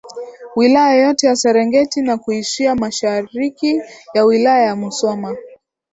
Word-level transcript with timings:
Wilaya 0.55 0.95
yote 0.95 1.27
ya 1.27 1.35
Serengeti 1.35 2.01
na 2.01 2.17
kuishia 2.17 2.75
Mashariki 2.75 3.81
ya 4.13 4.25
Wilaya 4.25 4.65
ya 4.65 4.75
Musoma 4.75 5.37